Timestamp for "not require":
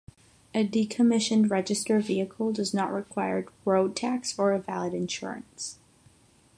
2.73-3.45